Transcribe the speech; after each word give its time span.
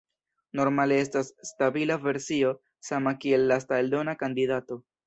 Normale 0.59 0.97
estas 1.01 1.29
stabila 1.49 1.99
versio 2.09 2.55
sama 2.91 3.17
kiel 3.23 3.49
lasta 3.55 3.83
eldona 3.87 4.21
kandidato. 4.27 4.85